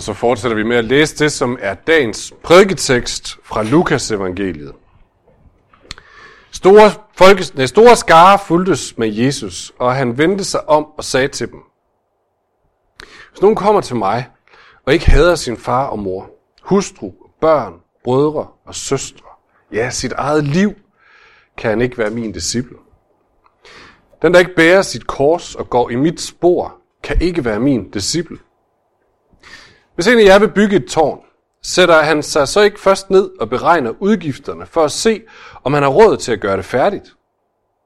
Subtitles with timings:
[0.00, 4.72] Og så fortsætter vi med at læse det, som er dagens prædiketekst fra Lukas evangeliet.
[6.50, 11.28] Store, folkes, nej, store skare fuldtes med Jesus, og han vendte sig om og sagde
[11.28, 11.58] til dem,
[13.30, 14.28] Hvis nogen kommer til mig,
[14.86, 16.30] og ikke hader sin far og mor,
[16.62, 17.74] hustru, børn,
[18.04, 19.26] brødre og søstre,
[19.72, 20.72] ja, sit eget liv,
[21.56, 22.76] kan han ikke være min disciple.
[24.22, 27.90] Den, der ikke bærer sit kors og går i mit spor, kan ikke være min
[27.90, 28.38] disciple.
[30.00, 31.18] Hvis en af jer vil bygge et tårn,
[31.62, 35.22] sætter han sig så ikke først ned og beregner udgifterne for at se,
[35.64, 37.14] om han har råd til at gøre det færdigt.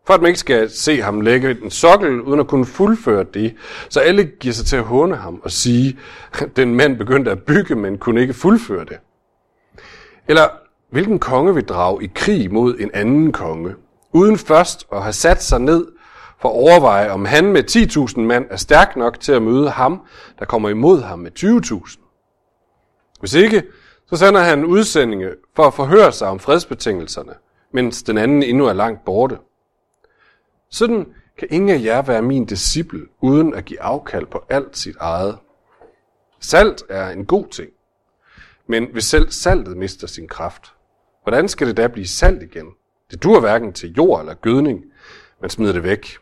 [0.06, 3.54] For at man ikke skal se ham lægge en sokkel, uden at kunne fuldføre det,
[3.88, 5.98] så alle giver sig til at håne ham og sige,
[6.32, 8.98] at den mand begyndte at bygge, men kunne ikke fuldføre det.
[10.28, 10.48] Eller
[10.90, 13.74] hvilken konge vil drage i krig mod en anden konge,
[14.12, 15.86] uden først at have sat sig ned
[16.40, 17.64] for at overveje, om han med
[18.16, 20.00] 10.000 mand er stærk nok til at møde ham,
[20.38, 22.03] der kommer imod ham med 20.000.
[23.20, 23.62] Hvis ikke,
[24.06, 27.34] så sender han udsendinge for at forhøre sig om fredsbetingelserne,
[27.72, 29.38] mens den anden endnu er langt borte.
[30.70, 34.96] Sådan kan ingen af jer være min disciple, uden at give afkald på alt sit
[35.00, 35.38] eget.
[36.40, 37.70] Salt er en god ting,
[38.66, 40.72] men hvis selv saltet mister sin kraft,
[41.22, 42.66] hvordan skal det da blive salt igen?
[43.10, 44.84] Det dur hverken til jord eller gødning,
[45.40, 46.18] man smider det væk.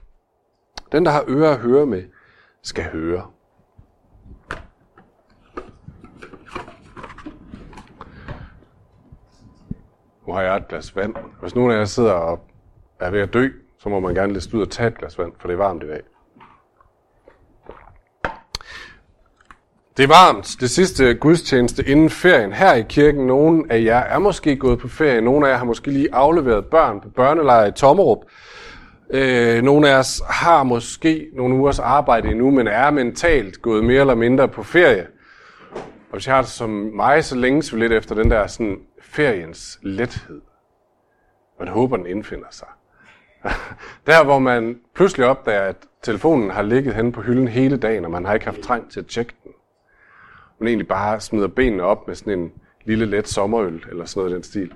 [0.92, 2.05] Den, der har ører at høre med,
[2.62, 3.30] skal høre.
[10.33, 11.14] Nu har jeg et glas vand.
[11.41, 12.41] Hvis nogen af jer sidder og
[13.00, 15.33] er ved at dø, så må man gerne lidt ud og tage et glas vand,
[15.39, 16.00] for det er varmt i dag.
[19.97, 20.56] Det er varmt.
[20.61, 23.27] Det sidste gudstjeneste inden ferien her i kirken.
[23.27, 25.20] Nogle af jer er måske gået på ferie.
[25.20, 28.19] Nogle af jer har måske lige afleveret børn på børnelejr i Tommerup.
[29.11, 34.00] Øh, nogle af os har måske nogle ugers arbejde endnu, men er mentalt gået mere
[34.00, 35.06] eller mindre på ferie.
[36.11, 38.78] Og hvis jeg har det som mig, så længes vi lidt efter den der sådan,
[39.12, 40.41] feriens lethed.
[41.58, 42.68] Man håber, den indfinder sig.
[44.06, 48.11] Der, hvor man pludselig opdager, at telefonen har ligget henne på hylden hele dagen, og
[48.11, 49.52] man har ikke haft trang til at tjekke den.
[50.58, 52.52] Man egentlig bare smider benene op med sådan en
[52.84, 54.74] lille let sommerøl, eller sådan noget i den stil.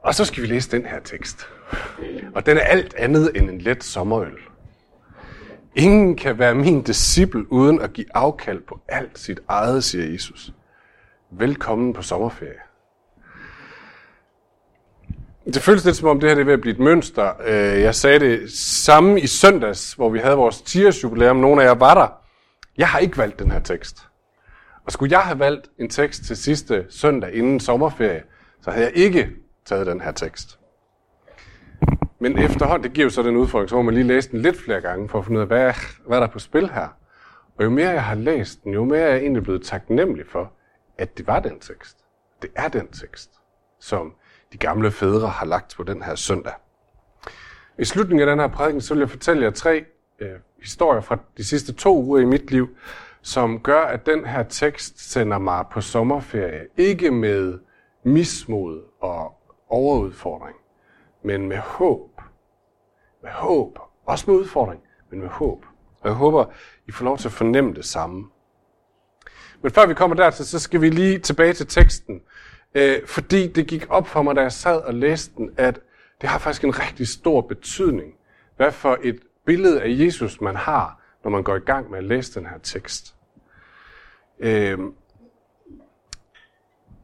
[0.00, 1.48] Og så skal vi læse den her tekst.
[2.34, 4.38] Og den er alt andet end en let sommerøl.
[5.74, 10.52] Ingen kan være min disciple uden at give afkald på alt sit eget, siger Jesus.
[11.30, 12.60] Velkommen på sommerferie.
[15.44, 17.32] Det føles lidt som om det her det er ved at blive et mønster.
[17.46, 21.36] Øh, jeg sagde det samme i søndags, hvor vi havde vores 10 jubilæum.
[21.36, 22.08] Nogle af jer var der.
[22.78, 24.08] Jeg har ikke valgt den her tekst.
[24.84, 28.22] Og skulle jeg have valgt en tekst til sidste søndag inden sommerferie,
[28.62, 29.28] så havde jeg ikke
[29.64, 30.58] taget den her tekst.
[32.18, 34.60] Men efterhånden, det giver jo så den udfordring, så må man lige læse den lidt
[34.60, 35.72] flere gange, for at finde ud af, hvad,
[36.06, 36.88] hvad er der på spil her.
[37.58, 40.52] Og jo mere jeg har læst den, jo mere er jeg egentlig blevet taknemmelig for,
[40.98, 42.04] at det var den tekst.
[42.42, 43.30] Det er den tekst,
[43.80, 44.14] som
[44.52, 46.52] de gamle fædre har lagt på den her søndag.
[47.78, 49.84] I slutningen af den her prædiken, så vil jeg fortælle jer tre
[50.18, 50.30] øh,
[50.62, 52.68] historier fra de sidste to uger i mit liv,
[53.22, 56.66] som gør, at den her tekst sender mig på sommerferie.
[56.76, 57.58] Ikke med
[58.02, 59.34] mismod og
[59.68, 60.56] overudfordring,
[61.22, 62.20] men med håb.
[63.22, 63.78] Med håb.
[64.06, 65.64] Også med udfordring, men med håb.
[66.00, 66.44] Og jeg håber,
[66.86, 68.30] I får lov til at fornemme det samme.
[69.62, 72.20] Men før vi kommer dertil, så skal vi lige tilbage til teksten.
[72.74, 75.80] Øh, fordi det gik op for mig, da jeg sad og læste den, at
[76.20, 78.14] det har faktisk en rigtig stor betydning,
[78.56, 82.04] hvad for et billede af Jesus man har, når man går i gang med at
[82.04, 83.14] læse den her tekst.
[84.40, 84.78] Øh,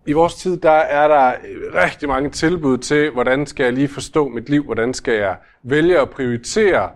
[0.06, 1.34] i vores tid, der er der
[1.82, 6.00] rigtig mange tilbud til, hvordan skal jeg lige forstå mit liv, hvordan skal jeg vælge
[6.00, 6.90] at prioritere.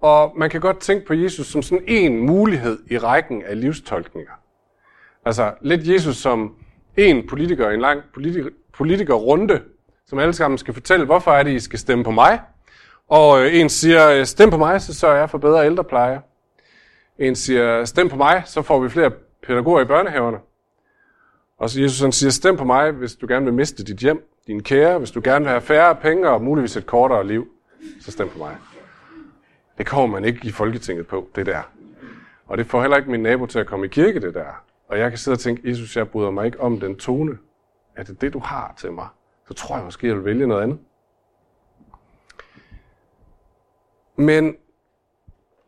[0.00, 4.41] Og man kan godt tænke på Jesus som sådan en mulighed i rækken af livstolkninger.
[5.24, 6.54] Altså lidt Jesus som
[6.96, 9.62] en politiker i en lang politiker, politikerrunde,
[10.06, 12.40] som alle sammen skal fortælle, hvorfor er det, I skal stemme på mig.
[13.08, 16.20] Og øh, en siger, øh, stem på mig, så sørger jeg for bedre ældrepleje.
[17.18, 19.10] En siger, stem på mig, så får vi flere
[19.46, 20.38] pædagoger i børnehaverne.
[21.58, 24.28] Og så Jesus han siger, stem på mig, hvis du gerne vil miste dit hjem,
[24.46, 27.48] din kære, hvis du gerne vil have færre penge og muligvis et kortere liv,
[28.00, 28.56] så stem på mig.
[29.78, 31.62] Det kommer man ikke i Folketinget på, det der.
[32.46, 34.64] Og det får heller ikke min nabo til at komme i kirke, det der.
[34.92, 37.38] Og jeg kan sidde og tænke, Jesus, jeg bryder mig ikke om den tone.
[37.96, 39.08] Er det det, du har til mig?
[39.48, 40.78] Så tror jeg måske, jeg vil vælge noget andet.
[44.16, 44.56] Men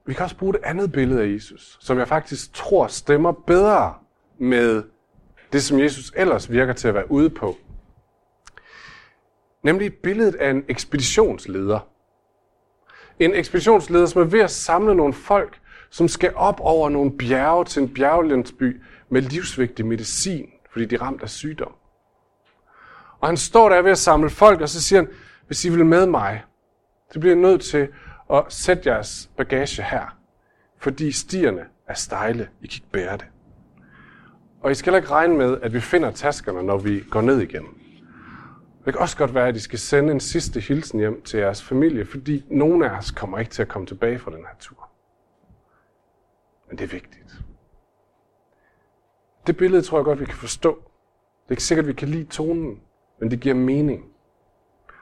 [0.07, 3.95] vi kan også bruge det andet billede af Jesus, som jeg faktisk tror stemmer bedre
[4.39, 4.83] med
[5.53, 7.57] det, som Jesus ellers virker til at være ude på.
[9.63, 11.81] Nemlig billedet af en ekspeditionsleder.
[13.19, 15.61] En ekspeditionsleder, som er ved at samle nogle folk,
[15.91, 18.81] som skal op over nogle bjerge til en bjerglandsby
[19.15, 21.73] med livsvigtig medicin, fordi de er ramt af sygdom.
[23.21, 25.11] Og han står der ved at samle folk, og så siger han,
[25.47, 26.45] hvis I vil med mig,
[27.11, 27.89] så bliver I nødt til
[28.33, 30.19] at sætte jeres bagage her,
[30.79, 32.49] fordi stierne er stejle.
[32.61, 33.27] I kan ikke bære det.
[34.61, 37.41] Og I skal heller ikke regne med, at vi finder taskerne, når vi går ned
[37.41, 37.67] igen.
[38.85, 41.63] Det kan også godt være, at I skal sende en sidste hilsen hjem til jeres
[41.63, 44.91] familie, fordi nogle af os kommer ikke til at komme tilbage fra den her tur.
[46.69, 47.45] Men det er vigtigt.
[49.47, 50.83] Det billede tror jeg godt, vi kan forstå.
[51.43, 52.81] Det er ikke sikkert, at vi kan lide tonen,
[53.21, 54.05] men det giver mening.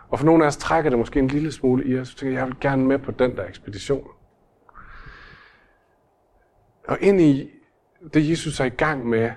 [0.08, 2.08] Og for nogle af os trækker det måske en lille smule i os.
[2.08, 4.06] Så tænker, jeg vil gerne med på den der ekspedition.
[6.88, 7.50] Og ind i
[8.14, 9.30] det, Jesus er i gang med,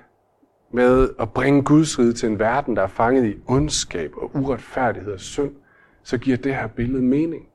[0.72, 5.14] med at bringe Guds rige til en verden, der er fanget i ondskab og uretfærdighed
[5.14, 5.56] og synd,
[6.04, 7.48] så giver det her billede mening.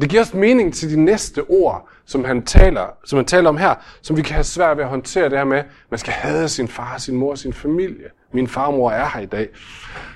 [0.00, 3.56] Det giver også mening til de næste ord, som han taler, som han taler om
[3.56, 6.48] her, som vi kan have svært ved at håndtere det her med, man skal have
[6.48, 8.10] sin far, sin mor, sin familie.
[8.32, 9.48] Min farmor er her i dag.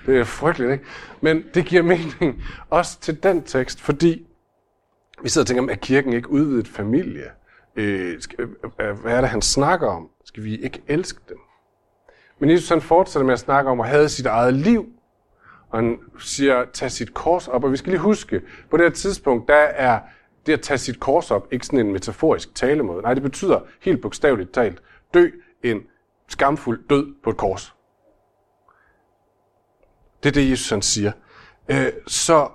[0.07, 0.85] Det er frygteligt, ikke?
[1.21, 4.27] Men det giver mening også til den tekst, fordi
[5.23, 7.25] vi sidder og tænker, er kirken ikke udvidet familie?
[7.77, 8.49] Øh, øh,
[8.81, 10.09] øh, hvad er det, han snakker om?
[10.25, 11.39] Skal vi ikke elske dem?
[12.39, 14.87] Men Jesus han fortsætter med at snakke om at have sit eget liv.
[15.77, 17.65] Og han siger, tag sit kors op.
[17.65, 20.01] Og vi skal lige huske, på det her tidspunkt, der er
[20.47, 23.03] det at tage sit kors op ikke sådan en metaforisk talemåde.
[23.03, 24.83] Nej, det betyder helt bogstaveligt talt,
[25.15, 25.29] dø
[25.63, 25.83] en
[26.29, 27.75] skamfuld død på et kors.
[30.23, 31.13] Det er det, Jesus han siger.
[31.69, 32.49] Øh, så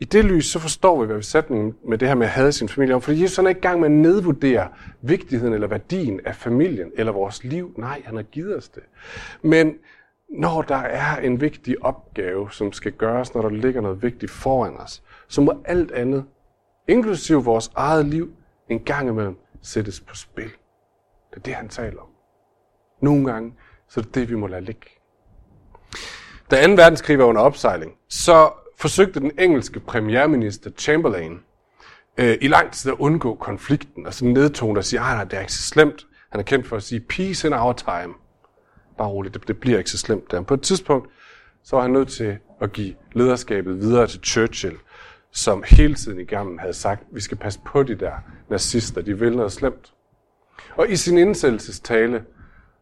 [0.00, 2.52] i det lys, så forstår vi, hvad vi sætningen med det her med at have
[2.52, 3.02] sin familie om.
[3.02, 4.68] Fordi Jesus han er ikke i gang med at nedvurdere
[5.02, 7.74] vigtigheden eller værdien af familien eller vores liv.
[7.76, 8.82] Nej, han har givet os det.
[9.42, 9.74] Men
[10.38, 14.76] når der er en vigtig opgave, som skal gøres, når der ligger noget vigtigt foran
[14.76, 16.24] os, så må alt andet,
[16.88, 18.32] inklusive vores eget liv,
[18.68, 20.50] en gang imellem sættes på spil.
[21.30, 22.08] Det er det, han taler om.
[23.00, 23.54] Nogle gange,
[23.88, 24.86] så er det det, vi må lade ligge.
[26.50, 26.72] Da 2.
[26.72, 31.40] verdenskrig var under opsejling, så forsøgte den engelske premierminister Chamberlain
[32.18, 35.36] øh, i lang tid at undgå konflikten, og så nedtone og sige, at ah, det
[35.36, 36.06] er ikke så slemt.
[36.30, 38.14] Han er kendt for at sige, peace in our time.
[38.98, 40.40] Bare roligt, det, det bliver ikke så slemt der.
[40.40, 41.10] På et tidspunkt,
[41.62, 44.76] så var han nødt til at give lederskabet videre til Churchill,
[45.30, 48.12] som hele tiden igennem havde sagt, vi skal passe på de der
[48.48, 49.94] nazister, de vil noget slemt.
[50.76, 52.24] Og i sin indsættelsestale,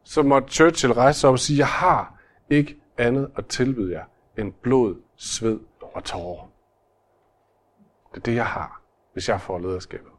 [0.05, 2.19] så måtte Churchill rejse op og sige, jeg har
[2.51, 4.05] ikke andet at tilbyde jer
[4.39, 6.49] end blod, sved og tårer.
[8.15, 8.83] Det er det, jeg har,
[9.13, 10.13] hvis jeg får lederskabet.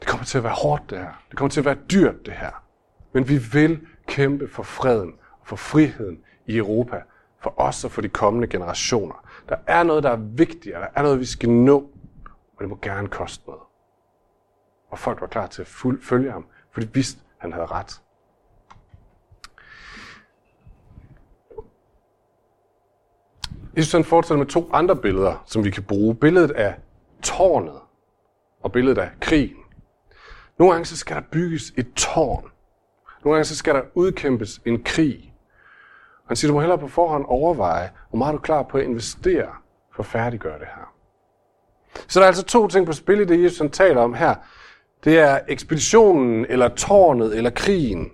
[0.00, 1.22] Det kommer til at være hårdt, det her.
[1.30, 2.64] Det kommer til at være dyrt, det her.
[3.12, 7.02] Men vi vil kæmpe for freden og for friheden i Europa,
[7.42, 9.24] for os og for de kommende generationer.
[9.48, 10.80] Der er noget, der er vigtigere.
[10.80, 11.78] Der er noget, vi skal nå,
[12.56, 13.62] og det må gerne koste noget.
[14.90, 15.68] Og folk var klar til at
[16.02, 18.00] følge ham, for de vidste, at han havde ret.
[23.76, 26.14] Jesus han fortsætter med to andre billeder, som vi kan bruge.
[26.14, 26.74] Billedet af
[27.22, 27.80] tårnet
[28.60, 29.56] og billedet af krigen.
[30.58, 32.50] Nogle gange så skal der bygges et tårn.
[33.24, 35.34] Nogle gange så skal der udkæmpes en krig.
[36.26, 38.84] Han siger, du må hellere på forhånd overveje, hvor meget du er klar på at
[38.84, 39.48] investere
[39.94, 40.94] for at færdiggøre det her.
[42.08, 44.34] Så der er altså to ting på spil i det, Jesus han taler om her.
[45.04, 48.10] Det er ekspeditionen, eller tårnet, eller krigen.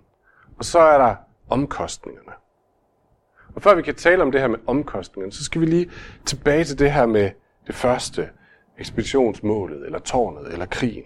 [0.58, 1.14] Og så er der
[1.48, 2.32] omkostningerne.
[3.54, 5.90] Og før vi kan tale om det her med omkostningerne, så skal vi lige
[6.26, 7.30] tilbage til det her med
[7.66, 8.28] det første
[8.78, 11.04] ekspeditionsmålet, eller tårnet, eller krigen.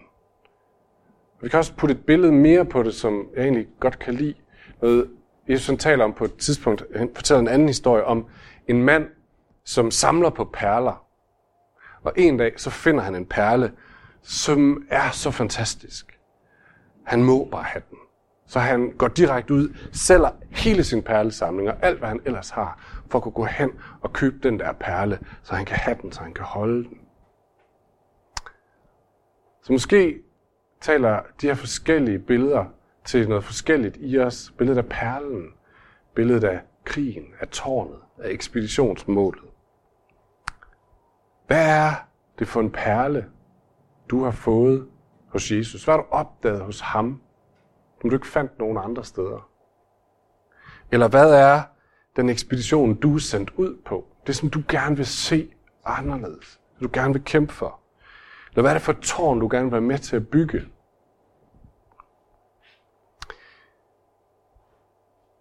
[1.44, 4.34] Vi kan også putte et billede mere på det, som jeg egentlig godt kan lide.
[4.82, 5.10] Noget,
[5.48, 8.26] Jesus taler om på et tidspunkt, han fortæller en anden historie om
[8.68, 9.08] en mand,
[9.64, 11.06] som samler på perler.
[12.02, 13.72] Og en dag, så finder han en perle,
[14.22, 16.18] som er så fantastisk.
[17.04, 17.98] Han må bare have den.
[18.46, 22.80] Så han går direkte ud, sælger hele sin perlesamling og alt, hvad han ellers har,
[23.10, 23.70] for at kunne gå hen
[24.00, 26.98] og købe den der perle, så han kan have den, så han kan holde den.
[29.62, 30.20] Så måske
[30.84, 32.64] taler de her forskellige billeder
[33.04, 34.54] til noget forskelligt i os.
[34.58, 35.46] Billedet af perlen,
[36.14, 39.44] billedet af krigen, af tårnet, af ekspeditionsmålet.
[41.46, 41.90] Hvad er
[42.38, 43.26] det for en perle,
[44.10, 44.88] du har fået
[45.28, 45.84] hos Jesus?
[45.84, 47.22] Hvad har du opdaget hos ham,
[48.00, 49.50] som du ikke fandt nogen andre steder?
[50.92, 51.62] Eller hvad er
[52.16, 54.06] den ekspedition, du er sendt ud på?
[54.26, 55.50] Det, som du gerne vil se
[55.84, 56.60] anderledes.
[56.78, 57.80] som du gerne vil kæmpe for.
[58.50, 60.62] Eller hvad er det for et tårn, du gerne vil være med til at bygge?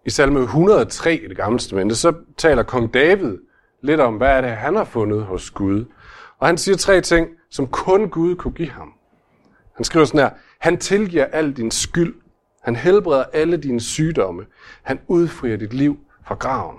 [0.06, 3.38] I salme 103 i det gamle testamente, så taler kong David
[3.82, 5.84] lidt om, hvad er det, han har fundet hos Gud.
[6.38, 8.92] Og han siger tre ting, som kun Gud kunne give ham.
[9.76, 12.14] Han skriver sådan her, han tilgiver al din skyld.
[12.62, 14.46] Han helbreder alle dine sygdomme.
[14.82, 16.76] Han udfrier dit liv fra graven.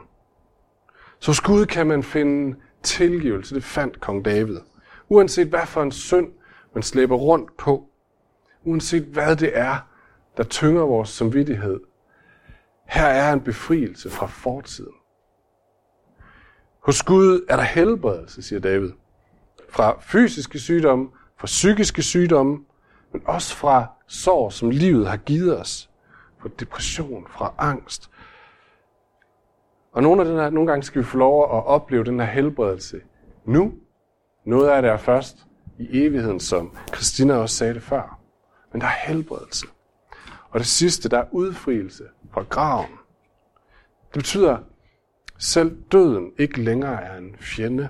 [1.20, 3.56] Så hos Gud kan man finde tilgivelse.
[3.56, 4.58] Det fandt kong David.
[5.10, 6.28] Uanset hvad for en synd
[6.74, 7.90] man slæber rundt på.
[8.64, 9.76] Uanset hvad det er,
[10.38, 11.80] der tynger vores samvittighed.
[12.86, 14.94] Her er en befrielse fra fortiden.
[16.80, 18.92] Hos Gud er der helbredelse, siger David.
[19.70, 22.60] Fra fysiske sygdomme, fra psykiske sygdomme,
[23.12, 25.90] men også fra sår, som livet har givet os.
[26.42, 28.10] Fra depression, fra angst.
[29.92, 32.28] Og nogle, af den her, nogle gange skal vi få lov at opleve den her
[32.28, 33.02] helbredelse
[33.46, 33.74] nu.
[34.46, 35.38] Noget af det er først
[35.80, 38.20] i evigheden, som Christina også sagde det før.
[38.72, 39.68] Men der er helbredelse.
[40.56, 42.92] Og det sidste, der er udfrielse fra graven.
[44.04, 44.58] Det betyder,
[45.38, 47.90] selv døden ikke længere er en fjende.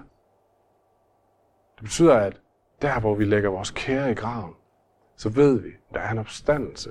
[1.76, 2.42] Det betyder, at
[2.82, 4.54] der, hvor vi lægger vores kære i graven,
[5.18, 6.90] så ved vi, at der er en opstandelse.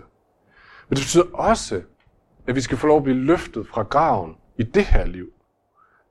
[0.88, 1.82] Men det betyder også,
[2.46, 5.32] at vi skal få lov at blive løftet fra graven i det her liv.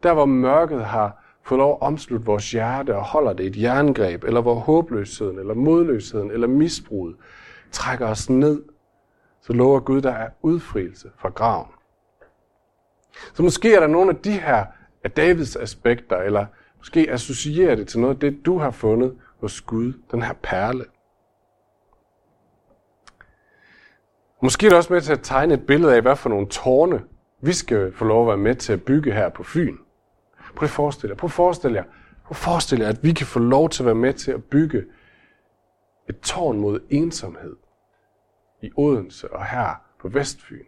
[0.03, 4.23] Der, hvor mørket har fået lov at omslutte vores hjerte og holder det et jerngreb,
[4.23, 7.15] eller hvor håbløsheden, eller modløsheden, eller misbruget
[7.71, 8.63] trækker os ned,
[9.43, 11.67] så lover Gud, der er udfrielse fra graven.
[13.33, 14.65] Så måske er der nogle af de her
[15.03, 16.45] af Davids aspekter, eller
[16.77, 20.85] måske associerer det til noget af det, du har fundet hos Gud, den her perle.
[24.41, 27.03] Måske er det også med til at tegne et billede af, hvad for nogle tårne
[27.41, 29.77] vi skal få lov at være med til at bygge her på Fyn.
[30.55, 31.83] Prøv at forestille jer, prøv at forestille jer,
[32.23, 34.43] prøv at forestille jer, at vi kan få lov til at være med til at
[34.43, 34.83] bygge
[36.09, 37.55] et tårn mod ensomhed
[38.63, 40.65] i Odense og her på Vestfyn.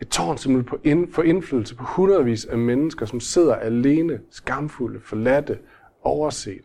[0.00, 0.68] Et tårn, som vil
[1.12, 5.58] få indflydelse på hundredvis af mennesker, som sidder alene, skamfulde, forladte,
[6.02, 6.64] overset.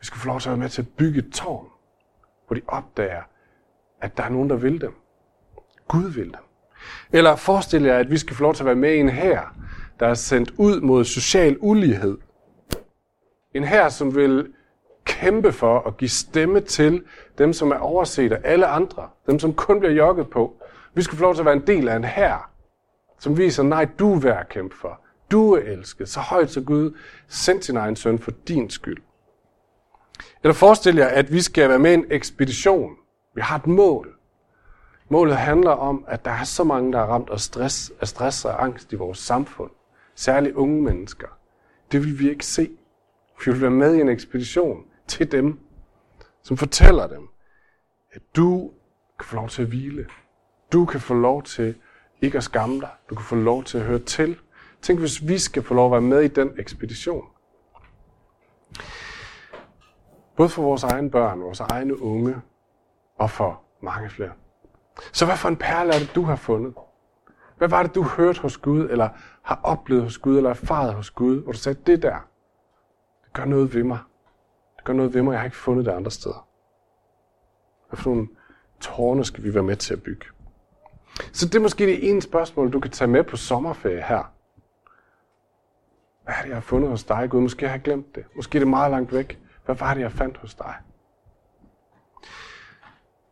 [0.00, 1.66] Vi skal få lov til at være med til at bygge et tårn,
[2.46, 3.22] hvor de opdager,
[4.00, 4.94] at der er nogen, der vil dem.
[5.88, 6.44] Gud vil dem.
[7.12, 9.56] Eller forestil jer, at vi skal få lov til at være med i en her,
[10.00, 12.18] der er sendt ud mod social ulighed.
[13.54, 14.54] En her, som vil
[15.08, 17.04] kæmpe for at give stemme til
[17.38, 19.08] dem, som er overset af alle andre.
[19.26, 20.56] Dem, som kun bliver jokket på.
[20.94, 22.50] Vi skal få lov til at være en del af en her,
[23.18, 25.00] som viser, nej, du er værd at kæmpe for.
[25.30, 26.96] Du er elsket, så højt så Gud
[27.28, 29.02] sendte sin egen søn for din skyld.
[30.42, 32.92] Eller forestil jer, at vi skal være med i en ekspedition.
[33.34, 34.14] Vi har et mål.
[35.08, 38.44] Målet handler om, at der er så mange, der er ramt af stress, af stress
[38.44, 39.70] og angst i vores samfund.
[40.14, 41.28] Særligt unge mennesker.
[41.92, 42.70] Det vil vi ikke se.
[43.44, 45.60] Vi vil være med i en ekspedition til dem,
[46.42, 47.28] som fortæller dem,
[48.12, 48.70] at du
[49.18, 50.06] kan få lov til at hvile.
[50.72, 51.74] Du kan få lov til
[52.22, 52.90] ikke at skamme dig.
[53.10, 54.38] Du kan få lov til at høre til.
[54.82, 57.24] Tænk, hvis vi skal få lov at være med i den ekspedition.
[60.36, 62.36] Både for vores egne børn, vores egne unge
[63.18, 64.32] og for mange flere.
[65.12, 66.74] Så hvad for en perle er det, du har fundet?
[67.58, 69.08] Hvad var det, du hørte hos Gud, eller
[69.42, 72.16] har oplevet hos Gud, eller erfaret hos Gud, hvor du sagde, det der,
[73.24, 73.98] det gør noget ved mig.
[74.88, 76.48] Gør noget ved mig, jeg har ikke fundet det andre steder.
[77.88, 78.28] Hvad for nogle
[78.80, 80.26] tårne skal vi være med til at bygge?
[81.32, 84.32] Så det er måske det ene spørgsmål, du kan tage med på sommerferie her.
[86.24, 87.40] Hvad er det, jeg har fundet hos dig, Gud?
[87.40, 88.24] Måske jeg har jeg glemt det.
[88.36, 89.38] Måske er det meget langt væk.
[89.64, 90.74] Hvad var det, jeg fandt hos dig?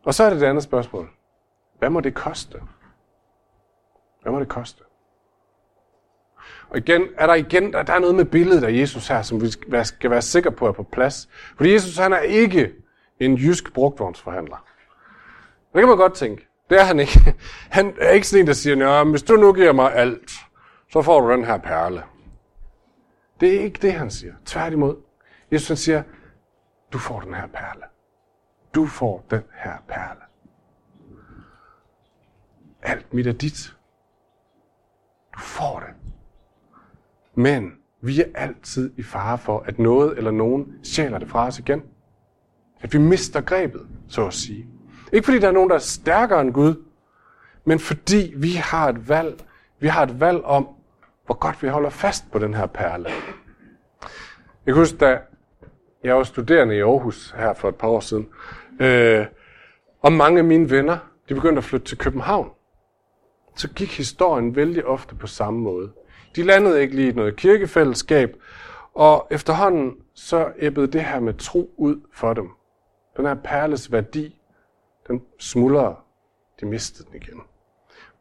[0.03, 1.09] Og så er det det andet spørgsmål.
[1.79, 2.61] Hvad må det koste?
[4.21, 4.83] Hvad må det koste?
[6.69, 9.41] Og igen, er der igen, der, der er noget med billedet af Jesus her, som
[9.41, 11.29] vi skal, skal være sikre på er på plads.
[11.57, 12.73] Fordi Jesus, han er ikke
[13.19, 14.65] en jysk brugtvognsforhandler.
[15.73, 16.47] Det kan man godt tænke.
[16.69, 17.35] Det er han ikke.
[17.69, 20.31] Han er ikke sådan en, der siger, hvis du nu giver mig alt,
[20.91, 22.03] så får du den her perle.
[23.39, 24.33] Det er ikke det, han siger.
[24.45, 24.95] Tværtimod.
[25.51, 26.03] Jesus han siger,
[26.93, 27.83] du får den her perle.
[28.75, 30.21] Du får den her perle.
[32.81, 33.73] Alt mit er dit.
[35.33, 36.06] Du får det.
[37.37, 41.59] Men vi er altid i fare for, at noget eller nogen stjæler det fra os
[41.59, 41.83] igen.
[42.81, 44.67] At vi mister grebet, så at sige.
[45.13, 46.75] Ikke fordi der er nogen, der er stærkere end Gud,
[47.65, 49.43] men fordi vi har et valg.
[49.79, 50.67] Vi har et valg om,
[51.25, 53.09] hvor godt vi holder fast på den her perle.
[54.65, 55.19] Jeg kan huske, da
[56.03, 58.27] jeg var studerende i Aarhus her for et par år siden,
[58.79, 59.25] øh,
[60.01, 60.97] og mange af mine venner,
[61.29, 62.49] de begyndte at flytte til København
[63.59, 65.91] så gik historien vældig ofte på samme måde.
[66.35, 68.35] De landede ikke lige i noget kirkefællesskab,
[68.93, 72.49] og efterhånden så æbbede det her med tro ud for dem.
[73.17, 74.39] Den her perles værdi,
[75.07, 75.95] den smuldrede.
[76.59, 77.41] De mistede den igen.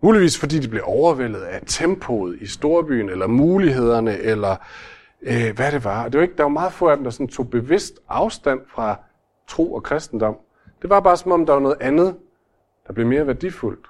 [0.01, 4.57] Muligvis fordi de blev overvældet af tempoet i storbyen, eller mulighederne, eller
[5.23, 6.09] øh, hvad det var.
[6.09, 8.97] Det var ikke, der var meget få af dem, der sådan tog bevidst afstand fra
[9.49, 10.37] tro og kristendom.
[10.83, 12.17] Det var bare som om, der var noget andet,
[12.87, 13.87] der blev mere værdifuldt.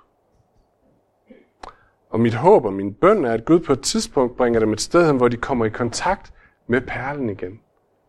[2.11, 4.81] Og mit håb og min bøn er, at Gud på et tidspunkt bringer dem et
[4.81, 6.33] sted hen, hvor de kommer i kontakt
[6.67, 7.61] med perlen igen.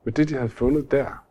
[0.04, 1.24] Med det, de havde fundet der.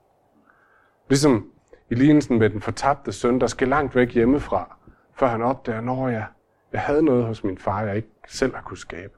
[1.09, 1.51] Ligesom
[1.91, 4.77] i lignelsen med den fortabte søn, der skal langt væk hjemmefra,
[5.15, 6.27] før han opdager, når jeg,
[6.73, 9.13] jeg havde noget hos min far, jeg ikke selv har kunne skabe.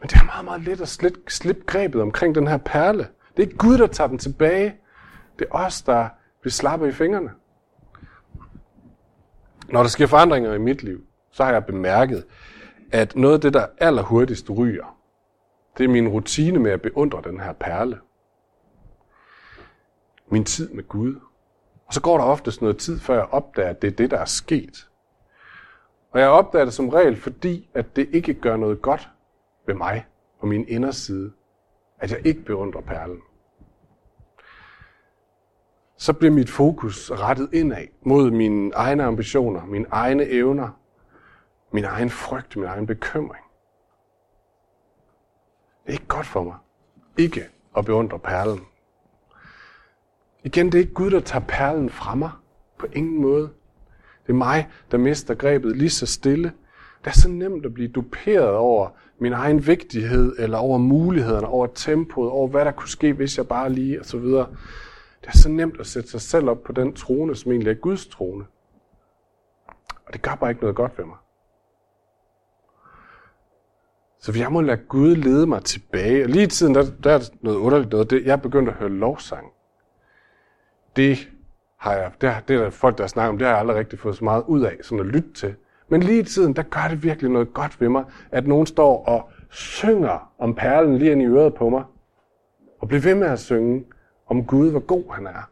[0.00, 2.98] Men det er meget, meget let at slippe, slippe grebet omkring den her perle.
[3.36, 4.74] Det er ikke Gud, der tager den tilbage.
[5.38, 6.08] Det er os, der
[6.40, 7.30] bliver slappet i fingrene.
[9.68, 12.24] Når der sker forandringer i mit liv, så har jeg bemærket,
[12.92, 14.98] at noget af det, der allerhurtigst ryger,
[15.78, 17.98] det er min rutine med at beundre den her perle.
[20.30, 21.14] Min tid med Gud.
[21.86, 24.18] Og så går der oftest noget tid, før jeg opdager, at det er det, der
[24.18, 24.88] er sket.
[26.10, 29.08] Og jeg opdager det som regel, fordi at det ikke gør noget godt
[29.66, 30.06] ved mig
[30.40, 31.32] på min inderside,
[31.98, 33.20] at jeg ikke beundrer perlen.
[36.08, 40.68] Så bliver mit fokus rettet indad mod mine egne ambitioner, mine egne evner,
[41.72, 43.44] min egen frygt, min egen bekymring.
[45.82, 46.56] Det er ikke godt for mig.
[47.18, 47.44] Ikke
[47.76, 48.60] at beundre perlen.
[50.44, 52.30] Igen, det er ikke Gud, der tager perlen fra mig.
[52.78, 53.50] På ingen måde.
[54.26, 56.52] Det er mig, der mister grebet lige så stille.
[57.04, 58.88] Det er så nemt at blive duperet over
[59.18, 63.48] min egen vigtighed, eller over mulighederne, over tempoet, over hvad der kunne ske, hvis jeg
[63.48, 64.46] bare lige, og så videre.
[65.20, 67.74] Det er så nemt at sætte sig selv op på den trone, som egentlig er
[67.74, 68.44] Guds trone.
[70.06, 71.16] Og det gør bare ikke noget godt ved mig.
[74.20, 76.24] Så jeg må lade Gud lede mig tilbage.
[76.24, 78.10] Og lige i tiden, der, der er noget underligt noget.
[78.10, 79.46] Det, jeg er begyndt at høre lovsang.
[80.96, 81.28] Det
[81.76, 83.98] har jeg, det, det er der folk, der snakker om, det har jeg aldrig rigtig
[83.98, 85.54] fået så meget ud af, sådan at lytte til.
[85.88, 89.04] Men lige i tiden, der gør det virkelig noget godt ved mig, at nogen står
[89.04, 91.84] og synger om perlen lige ind i øret på mig.
[92.78, 93.84] Og bliver ved med at synge
[94.28, 95.50] om Gud, hvor god han er.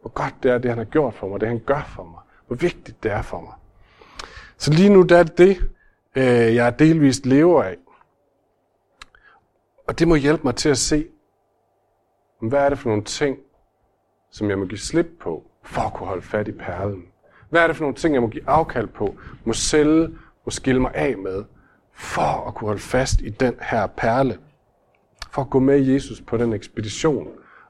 [0.00, 2.20] Hvor godt det er, det han har gjort for mig, det han gør for mig.
[2.46, 3.54] Hvor vigtigt det er for mig.
[4.58, 5.70] Så lige nu, der er det det,
[6.14, 7.76] øh, jeg delvist lever af.
[9.86, 11.06] Og det må hjælpe mig til at se,
[12.40, 13.38] hvad er det for nogle ting,
[14.30, 17.04] som jeg må give slip på, for at kunne holde fat i perlen.
[17.50, 20.08] Hvad er det for nogle ting, jeg må give afkald på, må sælge,
[20.44, 21.44] må skille mig af med,
[21.92, 24.38] for at kunne holde fast i den her perle.
[25.30, 27.28] For at gå med Jesus på den ekspedition,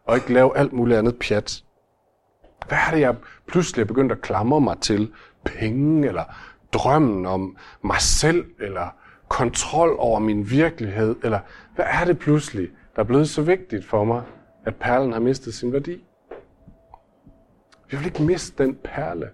[0.09, 1.62] og ikke lave alt muligt andet pjat.
[2.68, 3.16] Hvad er det, jeg
[3.47, 5.12] pludselig er begyndt at klamre mig til?
[5.44, 6.25] Penge, eller
[6.73, 8.88] drømmen om mig selv, eller
[9.29, 11.40] kontrol over min virkelighed, eller
[11.75, 14.23] hvad er det pludselig, der er blevet så vigtigt for mig,
[14.64, 16.05] at perlen har mistet sin værdi?
[17.90, 19.29] Vi vil ikke miste den perle.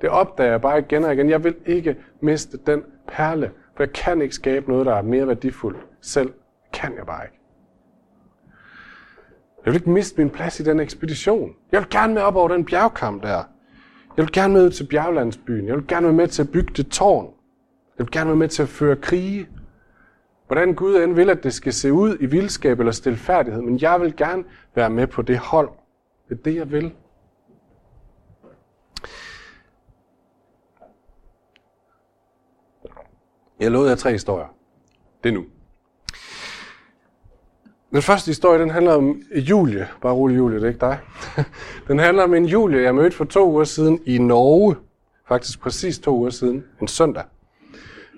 [0.00, 1.30] Det opdager jeg bare igen og igen.
[1.30, 5.26] Jeg vil ikke miste den perle, for jeg kan ikke skabe noget, der er mere
[5.26, 6.32] værdifuldt selv.
[6.72, 7.45] Kan jeg bare ikke.
[9.66, 11.56] Jeg vil ikke miste min plads i den ekspedition.
[11.72, 13.42] Jeg vil gerne med op over den bjergkamp der.
[14.16, 15.66] Jeg vil gerne med ud til bjerglandsbyen.
[15.66, 17.24] Jeg vil gerne være med til at bygge det tårn.
[17.98, 19.48] Jeg vil gerne være med til at føre krige.
[20.46, 24.00] Hvordan Gud end vil, at det skal se ud i vildskab eller stilfærdighed, men jeg
[24.00, 25.68] vil gerne være med på det hold.
[26.28, 26.94] Det er det, jeg vil.
[33.60, 34.54] Jeg lovede jer tre historier.
[35.24, 35.44] Det er nu.
[37.90, 39.88] Den første historie, den handler om Julie.
[40.02, 40.98] Bare rolig Julie, det er ikke dig.
[41.88, 44.76] Den handler om en Julie, jeg mødte for to uger siden i Norge.
[45.28, 46.64] Faktisk præcis to uger siden.
[46.82, 47.24] En søndag.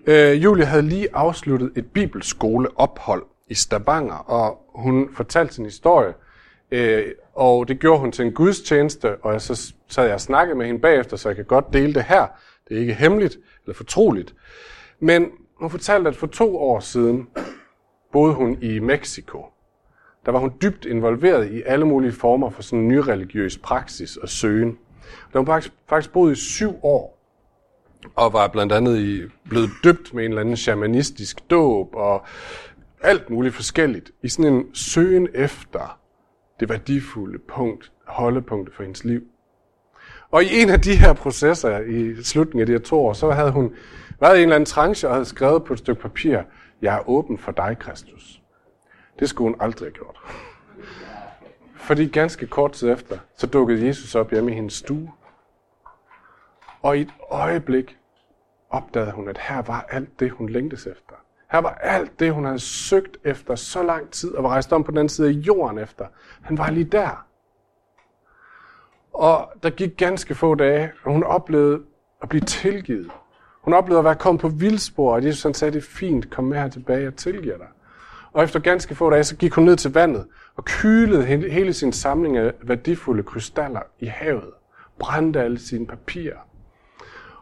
[0.07, 6.15] Øh, Julie havde lige afsluttet et bibelskoleophold i Stavanger, og hun fortalte sin historie.
[6.71, 7.05] Øh,
[7.35, 10.81] og det gjorde hun til en gudstjeneste, og så sad jeg og snakkede med hende
[10.81, 12.27] bagefter, så jeg kan godt dele det her.
[12.69, 14.35] Det er ikke hemmeligt eller fortroligt.
[15.01, 17.29] Men hun fortalte, at for to år siden
[18.13, 19.47] boede hun i Mexico.
[20.29, 24.29] Der var hun dybt involveret i alle mulige former for sådan en nyreligiøs praksis og
[24.29, 24.79] søgen.
[25.33, 27.19] Der hun faktisk, faktisk boet i syv år,
[28.17, 32.27] og var blandt andet i, blevet døbt med en eller anden shamanistisk dåb, og
[33.03, 35.99] alt muligt forskelligt, i sådan en søgen efter
[36.61, 39.23] det værdifulde punkt, holdepunktet for hendes liv.
[40.31, 43.31] Og i en af de her processer i slutningen af de her to år, så
[43.31, 43.73] havde hun
[44.21, 46.39] været i en eller anden tranche og havde skrevet på et stykke papir,
[46.83, 48.38] jeg er åben for dig, Kristus.
[49.19, 50.17] Det skulle hun aldrig have gjort.
[51.75, 55.13] Fordi ganske kort tid efter, så dukkede Jesus op hjemme i hendes stue.
[56.83, 57.99] Og i et øjeblik
[58.71, 61.15] opdagede hun, at her var alt det, hun længtes efter.
[61.53, 64.85] Her var alt det, hun havde søgt efter så lang tid, og var rejst om
[64.85, 66.07] på den anden side af jorden efter.
[66.43, 67.27] Han var lige der.
[69.13, 71.83] Og der gik ganske få dage, og hun oplevede
[72.23, 73.11] at blive tilgivet.
[73.63, 76.45] Hun oplevede at være kommet på vildspor, og Jesus han sagde, det er fint, kom
[76.45, 77.67] med her tilbage, og tilgiver dig.
[78.33, 81.93] Og efter ganske få dage, så gik hun ned til vandet og kylede hele sin
[81.93, 84.51] samling af værdifulde krystaller i havet.
[84.99, 86.39] Brændte alle sine papirer.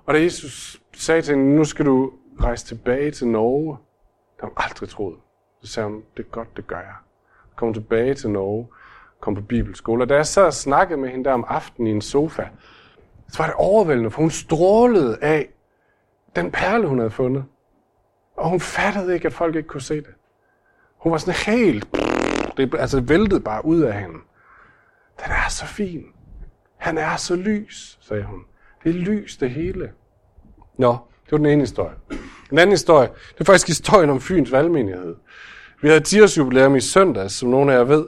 [0.06, 3.76] Og da Jesus sagde til hende, nu skal du rejse tilbage til Norge,
[4.36, 5.16] det har hun aldrig troet.
[5.62, 6.94] Så sagde hun, det er godt, det gør jeg.
[7.56, 8.66] Kom tilbage til Norge,
[9.20, 10.04] kom på bibelskole.
[10.04, 12.48] Og da jeg sad og snakkede med hende der om aftenen i en sofa,
[13.28, 15.48] så var det overvældende, for hun strålede af
[16.36, 17.44] den perle, hun havde fundet.
[18.36, 20.14] Og hun fattede ikke, at folk ikke kunne se det.
[21.06, 21.86] Hun var sådan helt...
[22.56, 24.14] Det altså væltede bare ud af hende.
[25.24, 26.02] Den er så fin.
[26.76, 28.40] Han er så lys, sagde hun.
[28.84, 29.90] Det er lys, det hele.
[30.78, 31.94] Nå, det var den ene historie.
[32.50, 35.14] Den anden historie, det er faktisk historien om Fyns valgmenighed.
[35.82, 38.06] Vi havde 10 jubilæum i søndags, som nogle af jer ved.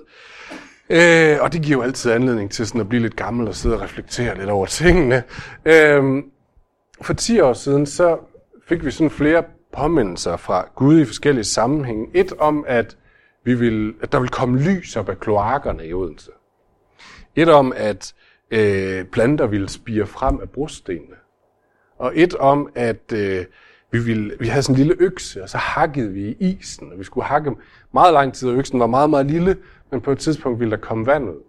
[0.91, 3.75] Øh, og det giver jo altid anledning til sådan at blive lidt gammel og sidde
[3.77, 5.23] og reflektere lidt over tingene.
[5.65, 6.23] Øh,
[7.03, 8.19] for 10 år siden, så
[8.69, 12.07] fik vi sådan flere påmindelser fra Gud i forskellige sammenhænge.
[12.15, 12.97] Et om, at,
[13.45, 16.31] vi vil, at der vil komme lys op af kloakkerne i Odense.
[17.37, 18.15] Et om, at
[18.51, 21.17] øh, planter ville spire frem af brostenene.
[21.99, 23.45] Og et om, at øh,
[23.91, 26.99] vi, ville, vi havde sådan en lille økse, og så hakkede vi i isen, og
[26.99, 27.53] vi skulle hakke
[27.93, 29.57] meget lang tid, og øksen var meget, meget lille,
[29.91, 31.43] men på et tidspunkt ville der komme vand ud.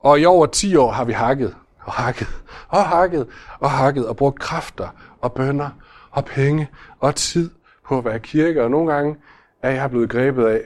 [0.00, 2.28] Og i over 10 år har vi hakket, og hakket,
[2.68, 3.26] og hakket,
[3.58, 4.88] og hakket, og brugt kræfter,
[5.20, 5.70] og bønder,
[6.10, 6.68] og penge,
[6.98, 7.50] og tid
[7.84, 9.16] på at være kirke, og nogle gange
[9.62, 10.60] er jeg blevet grebet af,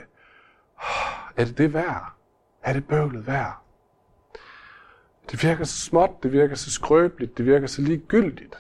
[1.37, 2.13] er det det værd?
[2.63, 3.59] Er det bøvlet værd?
[5.31, 8.59] Det virker så småt, det virker så skrøbeligt, det virker så ligegyldigt.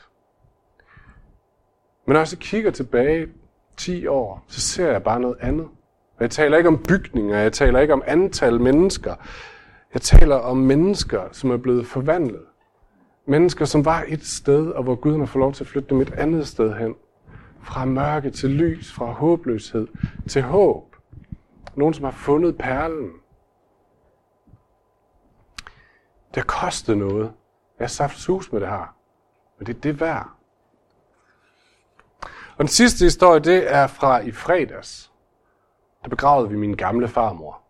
[2.07, 3.29] Men når jeg så kigger tilbage
[3.77, 5.69] 10 år, så ser jeg bare noget andet.
[6.21, 9.15] Jeg taler ikke om bygninger, jeg taler ikke om antal mennesker.
[9.95, 12.45] Jeg taler om mennesker, som er blevet forvandlet.
[13.27, 16.01] Mennesker, som var et sted, og hvor Gud har fået lov til at flytte dem
[16.01, 16.95] et andet sted hen.
[17.63, 19.89] Fra mørke til lys, fra håbløshed
[20.29, 20.97] til håb.
[21.75, 23.11] Nogen, som har fundet perlen.
[26.35, 27.33] Det har kostet noget.
[27.79, 28.97] Jeg har saft sus med det her.
[29.59, 30.29] Men det er det værd.
[32.57, 35.13] Og den sidste historie, det er fra i fredags.
[36.03, 37.63] Der begravede vi min gamle farmor.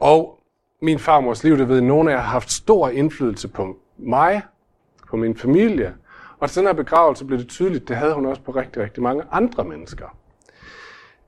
[0.00, 0.38] Og
[0.82, 4.42] min farmors liv, det ved nogen af jer, har haft stor indflydelse på mig,
[5.08, 5.94] på min familie.
[6.38, 9.02] Og til den her begravelse blev det tydeligt, det havde hun også på rigtig, rigtig
[9.02, 10.06] mange andre mennesker.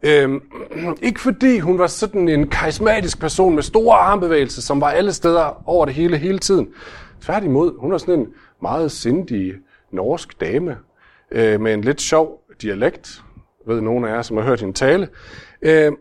[0.02, 0.42] Øhm,
[1.02, 5.68] ikke fordi hun var sådan en karismatisk person med store armbevægelser, som var alle steder
[5.68, 6.68] over det hele, hele tiden.
[7.20, 8.28] Tværtimod, hun var sådan en
[8.62, 9.54] meget sindig
[9.90, 10.78] norsk dame,
[11.30, 13.22] øh, med en lidt sjov dialekt.
[13.66, 15.08] Jeg ved nogen af jer, som har hørt hende tale.
[15.62, 15.92] Øh,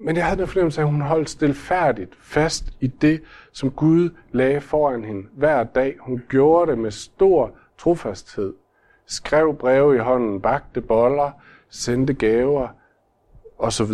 [0.00, 4.10] men jeg havde den fornemmelse af, at hun holdt stilfærdigt fast i det, som Gud
[4.32, 5.96] lagde foran hende hver dag.
[6.00, 8.54] Hun gjorde det med stor trofasthed.
[9.06, 11.30] Skrev breve i hånden, bagte boller,
[11.68, 12.68] sendte gaver
[13.58, 13.92] osv.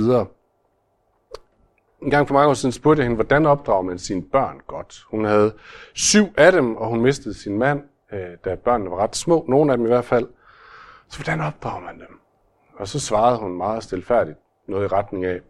[2.03, 5.05] En gang for mange år siden spurgte jeg hende, hvordan opdrager man sine børn godt?
[5.11, 5.53] Hun havde
[5.95, 9.73] syv af dem, og hun mistede sin mand, øh, da børnene var ret små, nogle
[9.73, 10.27] af dem i hvert fald.
[11.09, 12.21] Så hvordan opdrager man dem?
[12.79, 14.39] Og så svarede hun meget stilfærdigt
[14.69, 15.41] noget i retning af,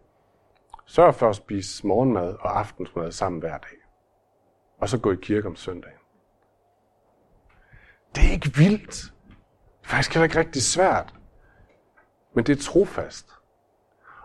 [0.87, 3.77] Sørg for at spise morgenmad og aftensmad sammen hver dag.
[4.77, 5.97] Og så gå i kirke om søndagen.
[8.15, 9.13] Det er ikke vildt.
[9.81, 11.13] Det er faktisk heller ikke rigtig svært.
[12.33, 13.29] Men det er trofast.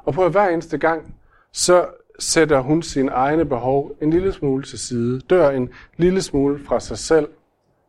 [0.05, 1.14] Og på hver eneste gang,
[1.53, 5.20] så sætter hun sine egne behov en lille smule til side.
[5.20, 7.29] Dør en lille smule fra sig selv.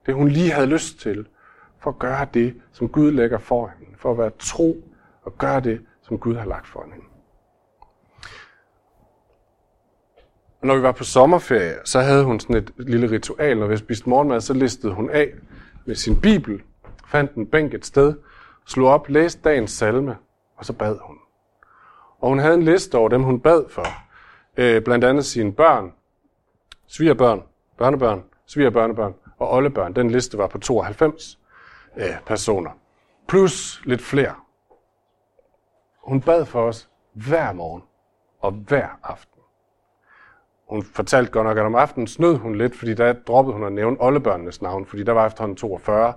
[0.05, 1.27] Det hun lige havde lyst til.
[1.79, 3.97] For at gøre det, som Gud lægger for hende.
[3.97, 4.83] For at være tro
[5.23, 7.12] og gøre det, som Gud har lagt for hende.
[10.63, 13.57] Og når vi var på sommerferie, så havde hun sådan et lille ritual.
[13.57, 15.31] Når vi spiste morgenmad, så listede hun af
[15.85, 16.61] med sin bibel,
[17.07, 18.13] fandt en bænk et sted,
[18.65, 20.17] slog op, læste dagens salme,
[20.57, 21.17] og så bad hun.
[22.19, 23.85] Og hun havde en liste over dem, hun bad for.
[24.57, 25.93] Øh, blandt andet sine børn,
[26.87, 27.43] svigerbørn,
[27.77, 29.93] børnebørn, svigerbørnebørn og oldebørn.
[29.93, 31.39] Den liste var på 92
[31.97, 32.71] øh, personer.
[33.27, 34.35] Plus lidt flere.
[36.03, 37.83] Hun bad for os hver morgen
[38.39, 39.32] og hver aften.
[40.69, 43.73] Hun fortalte godt nok, at om aftenen snød hun lidt, fordi der droppede hun at
[43.73, 46.13] nævne oldebørnenes navn, fordi der var efterhånden 42.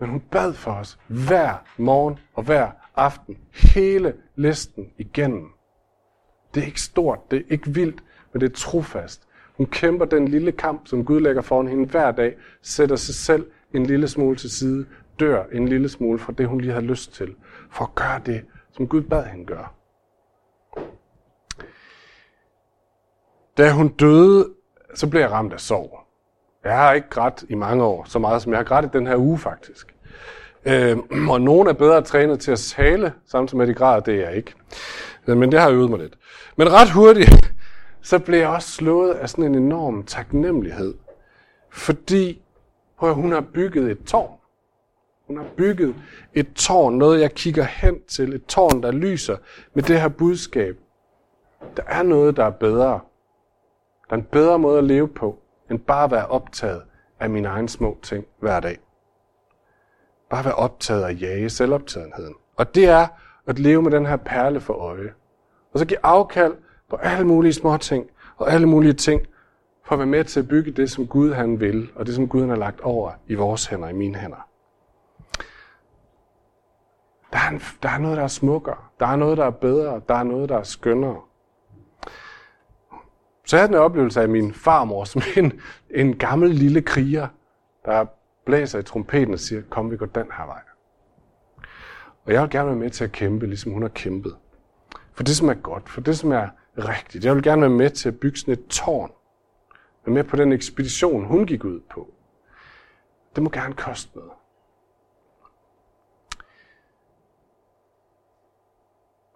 [0.00, 5.48] Men hun bad for os hver morgen og hver aften, hele listen igennem.
[6.54, 9.28] Det er ikke stort, det er ikke vildt, men det er trofast.
[9.56, 13.46] Hun kæmper den lille kamp, som Gud lægger foran hende hver dag, sætter sig selv
[13.74, 14.86] en lille smule til side,
[15.20, 17.34] dør en lille smule fra det, hun lige har lyst til,
[17.70, 19.68] for at gøre det, som Gud bad hende gøre.
[23.58, 24.48] Da hun døde,
[24.94, 25.98] så blev jeg ramt af sorg.
[26.64, 29.06] Jeg har ikke grædt i mange år, så meget som jeg har grædt i den
[29.06, 29.94] her uge faktisk.
[30.64, 34.28] Øh, og nogen er bedre trænet til at tale, samtidig med de græder, det er
[34.28, 34.54] jeg ikke.
[35.26, 36.18] Øh, men det har jeg øvet mig lidt.
[36.56, 37.54] Men ret hurtigt,
[38.02, 40.94] så blev jeg også slået af sådan en enorm taknemmelighed.
[41.70, 42.42] Fordi
[42.98, 44.38] prøv at, hun har bygget et tårn.
[45.26, 45.94] Hun har bygget
[46.34, 49.36] et tårn, noget jeg kigger hen til, et tårn, der lyser
[49.74, 50.76] med det her budskab.
[51.76, 53.00] Der er noget, der er bedre.
[54.12, 55.38] Der er en bedre måde at leve på,
[55.70, 56.82] end bare at være optaget
[57.20, 58.78] af mine egne små ting hver dag.
[60.30, 62.34] Bare være optaget af jage selvoptagetheden.
[62.56, 63.06] Og det er
[63.46, 65.12] at leve med den her perle for øje.
[65.72, 66.54] Og så give afkald
[66.90, 69.22] på alle mulige små ting og alle mulige ting,
[69.84, 72.28] for at være med til at bygge det, som Gud han vil, og det, som
[72.28, 74.48] Gud han har lagt over i vores hænder, i mine hænder.
[77.32, 78.78] Der er, en, der er noget, der er smukkere.
[79.00, 80.00] Der er noget, der er bedre.
[80.08, 81.20] Der er noget, der er skønnere.
[83.52, 85.60] Så jeg havde en oplevelse af min farmor som en,
[85.90, 87.28] en gammel lille kriger,
[87.84, 88.04] der
[88.44, 90.60] blæser i trompeten og siger, kom vi går den her vej.
[92.24, 94.36] Og jeg vil gerne være med til at kæmpe, ligesom hun har kæmpet.
[95.12, 97.24] For det, som er godt, for det, som er rigtigt.
[97.24, 99.10] Jeg vil gerne være med til at bygge sådan et tårn.
[100.06, 102.14] Være med på den ekspedition, hun gik ud på.
[103.34, 104.32] Det må gerne koste noget.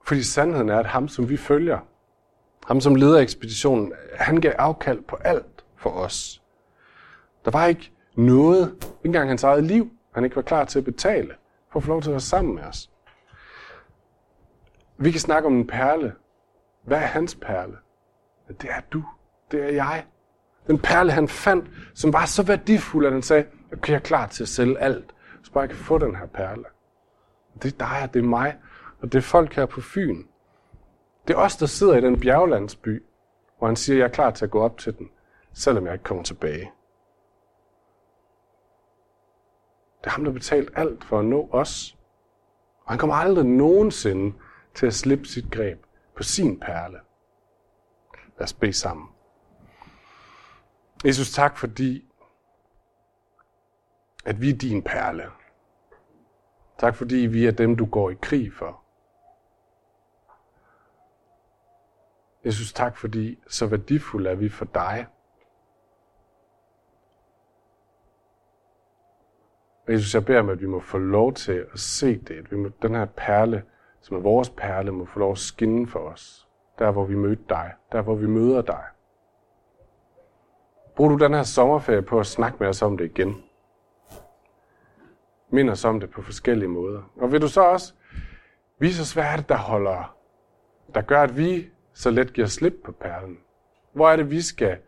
[0.06, 1.78] Fordi sandheden er, at ham, som vi følger,
[2.66, 6.42] ham som leder ekspeditionen, han gav afkald på alt for os.
[7.44, 10.84] Der var ikke noget, ikke engang hans eget liv, han ikke var klar til at
[10.84, 11.34] betale,
[11.72, 12.90] for at få lov til at være sammen med os.
[14.98, 16.14] Vi kan snakke om en perle.
[16.84, 17.76] Hvad er hans perle?
[18.48, 19.04] Det er du.
[19.50, 20.04] Det er jeg.
[20.66, 24.26] Den perle, han fandt, som var så værdifuld, at han sagde, okay, jeg er klar
[24.26, 26.64] til at sælge alt, så bare jeg kan få den her perle.
[27.62, 28.56] Det er dig, og det er mig,
[29.00, 30.22] og det er folk her på Fyn.
[31.26, 33.04] Det er os, der sidder i den bjerglandsby,
[33.58, 35.10] hvor han siger, jeg er klar til at gå op til den,
[35.52, 36.72] selvom jeg ikke kommer tilbage.
[40.00, 41.96] Det er ham, der har betalt alt for at nå os.
[42.84, 44.36] Og han kommer aldrig nogensinde
[44.74, 45.84] til at slippe sit greb
[46.16, 47.00] på sin perle.
[48.38, 49.08] Lad os bede sammen.
[51.04, 52.12] Jesus, tak fordi,
[54.24, 55.24] at vi er din perle.
[56.78, 58.85] Tak fordi vi er dem, du går i krig for.
[62.46, 65.06] Jesus, tak fordi så værdifuld er vi for dig.
[69.88, 72.34] Jesus, jeg beder om, at vi må få lov til at se det.
[72.34, 73.62] At vi må, den her perle,
[74.00, 76.48] som er vores perle, må få lov at skinne for os.
[76.78, 77.72] Der, hvor vi mødte dig.
[77.92, 78.84] Der, hvor vi møder dig.
[80.96, 83.44] Brug du den her sommerferie på at snakke med os om det igen.
[85.50, 87.02] Mind os om det på forskellige måder.
[87.16, 87.94] Og vil du så også
[88.78, 90.16] vise os, hvad er det, der holder,
[90.94, 93.38] der gør, at vi så let giver slip på perlen?
[93.92, 94.78] Hvor er det, vi skal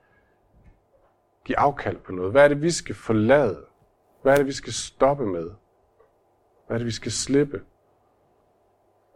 [1.44, 2.32] give afkald på noget?
[2.32, 3.64] Hvad er det, vi skal forlade?
[4.22, 5.50] Hvad er det, vi skal stoppe med?
[6.66, 7.62] Hvad er det, vi skal slippe?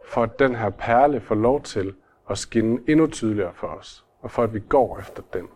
[0.05, 1.95] For at den her perle får lov til
[2.29, 5.47] at skinne endnu tydeligere for os, og for at vi går efter den.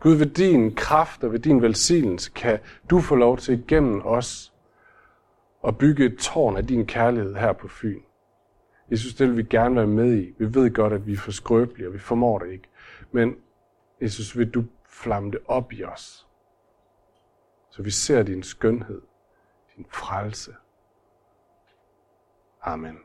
[0.00, 2.58] Gud, ved din kraft og ved din velsignelse kan
[2.90, 4.52] du få lov til igennem os
[5.66, 8.00] at bygge et tårn af din kærlighed her på Fyn.
[8.90, 10.34] Jesus, det vil vi gerne være med i.
[10.38, 12.68] Vi ved godt, at vi er for skrøbelige, og vi formår det ikke.
[13.12, 13.36] Men
[14.02, 16.26] Jesus, vil du flamme det op i os,
[17.70, 19.02] så vi ser din skønhed,
[19.76, 20.54] din frelse.
[22.62, 22.98] Amen.